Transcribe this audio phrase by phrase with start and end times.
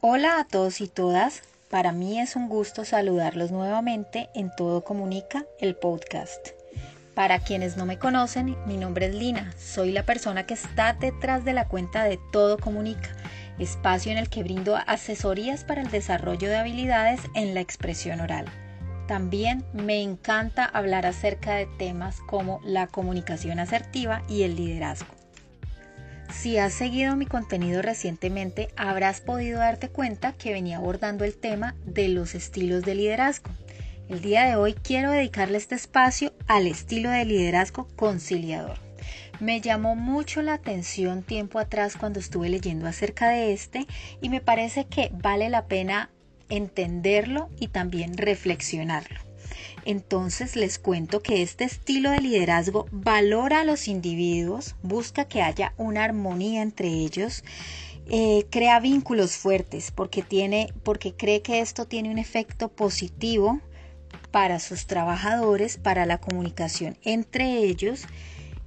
[0.00, 1.42] Hola a todos y todas.
[1.68, 6.50] Para mí es un gusto saludarlos nuevamente en Todo Comunica, el podcast.
[7.16, 9.52] Para quienes no me conocen, mi nombre es Lina.
[9.58, 13.08] Soy la persona que está detrás de la cuenta de Todo Comunica,
[13.58, 18.44] espacio en el que brindo asesorías para el desarrollo de habilidades en la expresión oral.
[19.08, 25.17] También me encanta hablar acerca de temas como la comunicación asertiva y el liderazgo.
[26.32, 31.74] Si has seguido mi contenido recientemente, habrás podido darte cuenta que venía abordando el tema
[31.84, 33.50] de los estilos de liderazgo.
[34.08, 38.78] El día de hoy quiero dedicarle este espacio al estilo de liderazgo conciliador.
[39.40, 43.86] Me llamó mucho la atención tiempo atrás cuando estuve leyendo acerca de este
[44.20, 46.10] y me parece que vale la pena
[46.48, 49.27] entenderlo y también reflexionarlo.
[49.84, 55.74] Entonces les cuento que este estilo de liderazgo valora a los individuos, busca que haya
[55.76, 57.44] una armonía entre ellos,
[58.10, 63.60] eh, crea vínculos fuertes porque, tiene, porque cree que esto tiene un efecto positivo
[64.30, 68.04] para sus trabajadores, para la comunicación entre ellos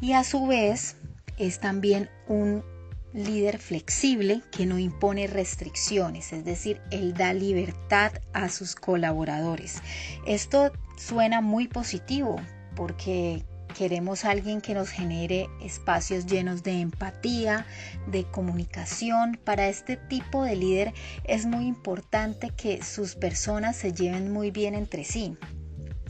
[0.00, 0.96] y a su vez
[1.38, 2.64] es también un
[3.12, 9.80] líder flexible que no impone restricciones, es decir, él da libertad a sus colaboradores.
[10.26, 12.36] Esto suena muy positivo
[12.76, 13.44] porque
[13.76, 17.66] queremos alguien que nos genere espacios llenos de empatía,
[18.06, 19.38] de comunicación.
[19.44, 24.74] Para este tipo de líder es muy importante que sus personas se lleven muy bien
[24.74, 25.36] entre sí.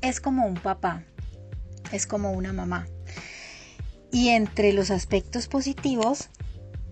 [0.00, 1.04] Es como un papá,
[1.92, 2.86] es como una mamá.
[4.12, 6.30] Y entre los aspectos positivos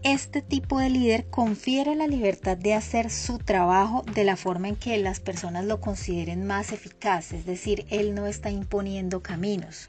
[0.03, 4.77] este tipo de líder confiere la libertad de hacer su trabajo de la forma en
[4.77, 9.89] que las personas lo consideren más eficaz, es decir, él no está imponiendo caminos.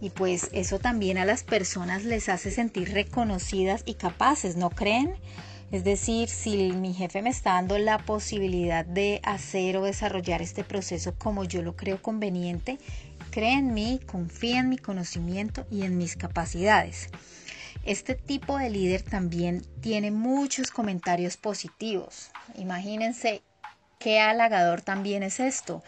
[0.00, 5.14] Y pues eso también a las personas les hace sentir reconocidas y capaces, ¿no creen?
[5.72, 10.62] Es decir, si mi jefe me está dando la posibilidad de hacer o desarrollar este
[10.64, 12.78] proceso como yo lo creo conveniente,
[13.30, 17.08] cree en mí, confía en mi conocimiento y en mis capacidades.
[17.86, 22.32] Este tipo de líder también tiene muchos comentarios positivos.
[22.56, 23.42] Imagínense
[24.00, 25.84] qué halagador también es esto.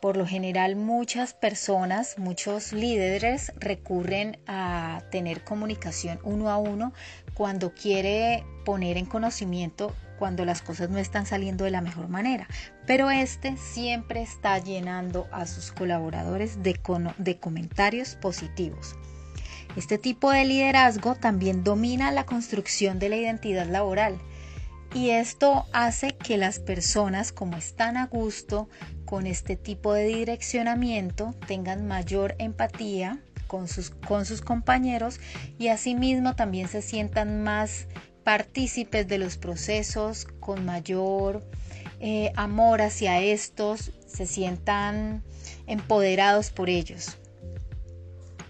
[0.00, 6.92] Por lo general muchas personas, muchos líderes recurren a tener comunicación uno a uno
[7.34, 12.46] cuando quiere poner en conocimiento cuando las cosas no están saliendo de la mejor manera.
[12.86, 16.78] Pero este siempre está llenando a sus colaboradores de,
[17.18, 18.94] de comentarios positivos.
[19.76, 24.18] Este tipo de liderazgo también domina la construcción de la identidad laboral
[24.92, 28.68] y esto hace que las personas, como están a gusto
[29.04, 35.20] con este tipo de direccionamiento, tengan mayor empatía con sus, con sus compañeros
[35.58, 37.86] y asimismo también se sientan más
[38.24, 41.44] partícipes de los procesos, con mayor
[42.00, 45.22] eh, amor hacia estos, se sientan
[45.68, 47.19] empoderados por ellos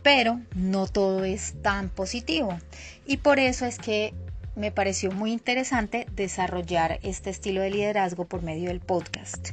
[0.02, 2.58] pero no todo es tan positivo.
[3.06, 4.14] Y por eso es que
[4.56, 9.50] me pareció muy interesante desarrollar este estilo de liderazgo por medio del podcast.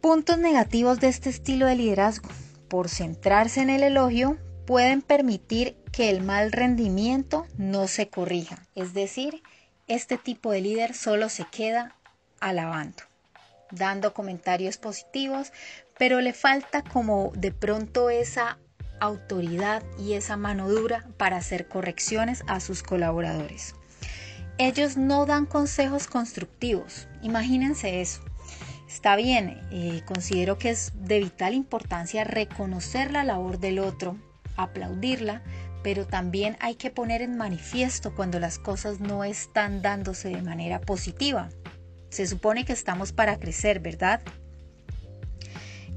[0.00, 2.28] Puntos negativos de este estilo de liderazgo.
[2.68, 8.66] Por centrarse en el elogio, pueden permitir que el mal rendimiento no se corrija.
[8.74, 9.42] Es decir,
[9.86, 11.94] este tipo de líder solo se queda
[12.40, 13.04] alabando,
[13.70, 15.52] dando comentarios positivos,
[15.96, 18.58] pero le falta como de pronto esa
[19.00, 23.74] autoridad y esa mano dura para hacer correcciones a sus colaboradores.
[24.58, 28.22] Ellos no dan consejos constructivos, imagínense eso.
[28.88, 34.16] Está bien, eh, considero que es de vital importancia reconocer la labor del otro,
[34.56, 35.42] aplaudirla,
[35.82, 40.80] pero también hay que poner en manifiesto cuando las cosas no están dándose de manera
[40.80, 41.50] positiva.
[42.08, 44.22] Se supone que estamos para crecer, ¿verdad?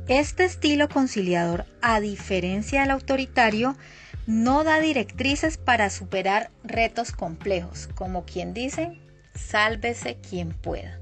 [0.10, 3.78] Este estilo conciliador, a diferencia del autoritario,
[4.26, 9.00] no da directrices para superar retos complejos, como quien dice,
[9.36, 11.00] sálvese quien pueda.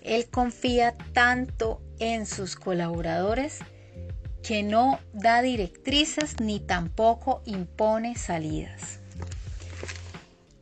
[0.00, 3.58] Él confía tanto en sus colaboradores
[4.44, 9.00] que no da directrices ni tampoco impone salidas.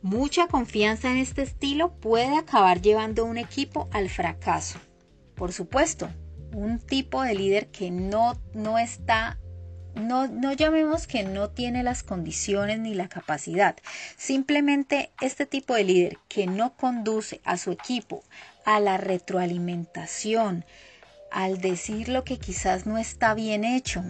[0.01, 4.79] Mucha confianza en este estilo puede acabar llevando a un equipo al fracaso.
[5.35, 6.09] Por supuesto,
[6.55, 9.37] un tipo de líder que no, no está
[9.95, 13.77] no, no, llamemos que no tiene las condiciones ni la capacidad.
[14.17, 18.23] Simplemente este tipo de líder que no conduce a su equipo
[18.65, 20.65] a la retroalimentación,
[21.31, 24.03] al decir lo que quizás no está bien hecho,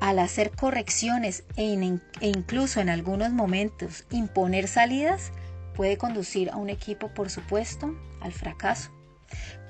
[0.00, 1.74] al hacer correcciones e,
[2.20, 5.30] e incluso en algunos momentos imponer salidas,
[5.76, 8.97] puede conducir a un equipo, por supuesto, al fracaso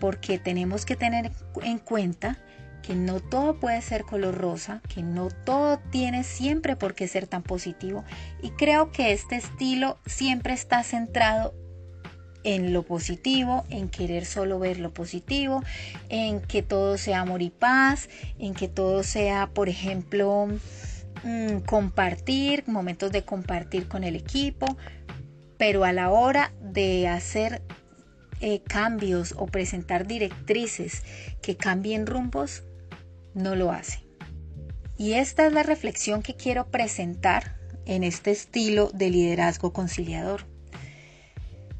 [0.00, 1.32] porque tenemos que tener
[1.62, 2.38] en cuenta
[2.82, 7.26] que no todo puede ser color rosa, que no todo tiene siempre por qué ser
[7.26, 8.04] tan positivo
[8.42, 11.54] y creo que este estilo siempre está centrado
[12.44, 15.62] en lo positivo, en querer solo ver lo positivo,
[16.08, 18.08] en que todo sea amor y paz,
[18.38, 20.48] en que todo sea, por ejemplo,
[21.24, 24.66] mm, compartir, momentos de compartir con el equipo,
[25.58, 27.62] pero a la hora de hacer
[28.40, 31.02] eh, cambios o presentar directrices
[31.42, 32.62] que cambien rumbos,
[33.34, 34.04] no lo hace.
[34.96, 37.56] Y esta es la reflexión que quiero presentar
[37.86, 40.42] en este estilo de liderazgo conciliador.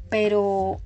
[0.09, 0.81] Pero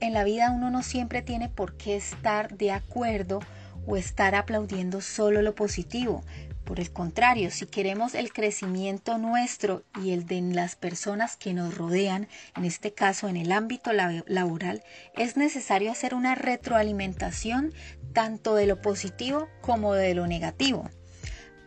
[0.00, 3.40] en la vida uno no siempre tiene por qué estar de acuerdo
[3.86, 6.22] o estar aplaudiendo solo lo positivo.
[6.64, 11.76] Por el contrario, si queremos el crecimiento nuestro y el de las personas que nos
[11.76, 12.26] rodean,
[12.56, 14.82] en este caso en el ámbito laboral,
[15.14, 17.74] es necesario hacer una retroalimentación
[18.14, 20.88] tanto de lo positivo como de lo negativo.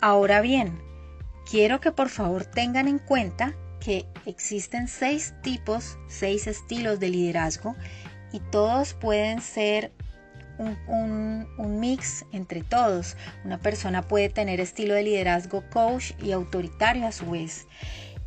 [0.02, 0.80] Ahora bien,
[1.50, 7.76] quiero que por favor tengan en cuenta que existen seis tipos, seis estilos de liderazgo
[8.34, 9.92] y todos pueden ser
[10.58, 11.48] un,
[11.80, 13.18] mix entre todos.
[13.44, 17.68] Una persona puede tener estilo de liderazgo coach y autoritario a su vez.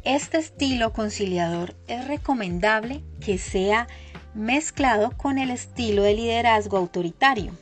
[0.03, 3.87] Este estilo conciliador es recomendable que sea
[4.35, 7.53] mezclado con el estilo de liderazgo autoritario.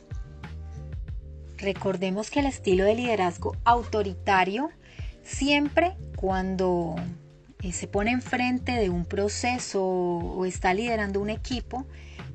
[1.57, 4.69] Recordemos que el estilo de liderazgo autoritario
[5.23, 6.95] siempre cuando
[7.61, 11.85] eh, se pone enfrente de un proceso o está liderando un equipo,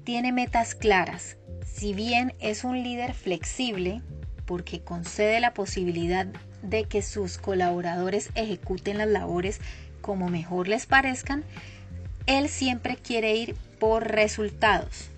[0.04, 4.02] tiene metas claras, si bien es un líder flexible,
[4.46, 6.26] porque concede la posibilidad
[6.62, 9.60] de que sus colaboradores ejecuten las labores
[10.00, 11.44] como mejor les parezcan,
[12.26, 15.10] él siempre quiere ir por resultados.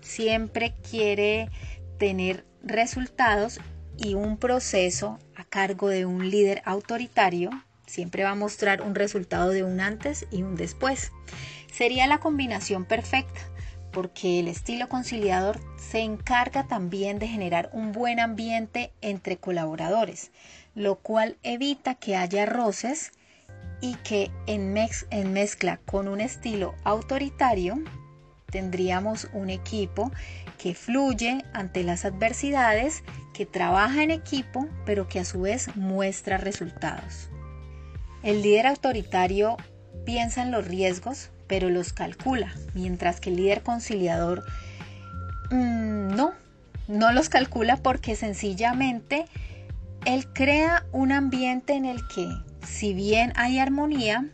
[0.00, 1.50] Siempre quiere
[1.98, 3.60] tener resultados
[3.96, 7.50] y un proceso a cargo de un líder autoritario
[7.86, 11.12] siempre va a mostrar un resultado de un antes y un después.
[11.72, 13.40] Sería la combinación perfecta
[13.94, 20.32] porque el estilo conciliador se encarga también de generar un buen ambiente entre colaboradores,
[20.74, 23.12] lo cual evita que haya roces
[23.80, 24.76] y que en,
[25.10, 27.80] en mezcla con un estilo autoritario
[28.50, 30.10] tendríamos un equipo
[30.58, 33.02] que fluye ante las adversidades,
[33.32, 37.30] que trabaja en equipo, pero que a su vez muestra resultados.
[38.22, 39.56] El líder autoritario
[40.04, 44.44] piensa en los riesgos, pero los calcula, mientras que el líder conciliador
[45.50, 46.32] mm, no,
[46.88, 49.26] no los calcula porque sencillamente
[50.04, 52.28] él crea un ambiente en el que
[52.66, 54.26] si bien hay armonía,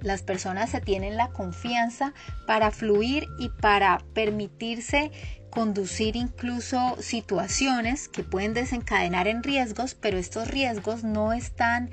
[0.00, 2.12] las personas se tienen la confianza
[2.46, 5.10] para fluir y para permitirse
[5.50, 11.90] conducir incluso situaciones que pueden desencadenar en riesgos, pero estos riesgos no están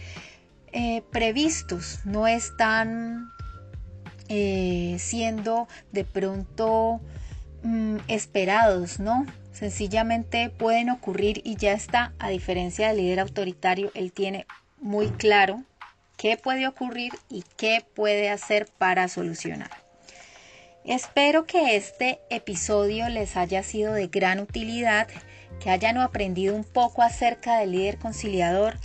[0.73, 3.31] eh, previstos, no están
[4.33, 7.01] eh, siendo de pronto
[7.63, 9.25] mm, esperados, ¿no?
[9.51, 14.45] Sencillamente pueden ocurrir y ya está, a diferencia del líder autoritario, él tiene
[14.79, 15.65] muy claro
[16.15, 19.69] qué puede ocurrir y qué puede hacer para solucionar.
[20.85, 25.09] Espero que este episodio les haya sido de gran utilidad,
[25.59, 28.77] que hayan aprendido un poco acerca del líder conciliador,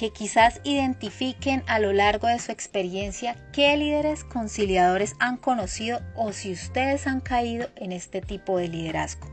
[0.00, 6.32] que quizás identifiquen a lo largo de su experiencia qué líderes conciliadores han conocido o
[6.32, 9.28] si ustedes han caído en este tipo de liderazgo.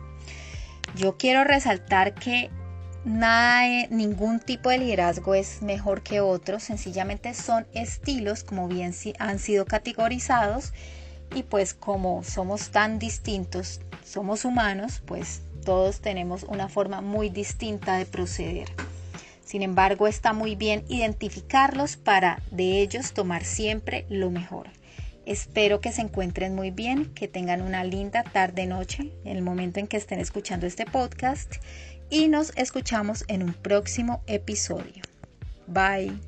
[0.94, 2.50] Yo quiero resaltar que
[3.06, 9.40] nada, ningún tipo de liderazgo es mejor que otro, sencillamente son estilos como bien han
[9.40, 10.74] sido categorizados
[11.34, 17.96] y pues como somos tan distintos, somos humanos, pues todos tenemos una forma muy distinta
[17.96, 18.68] de proceder.
[19.48, 24.68] Sin embargo, está muy bien identificarlos para de ellos tomar siempre lo mejor.
[25.26, 29.88] Espero que se encuentren muy bien, que tengan una linda tarde-noche en el momento en
[29.88, 31.56] que estén escuchando este podcast
[32.10, 35.02] y nos escuchamos en un próximo episodio.
[35.66, 36.27] Bye.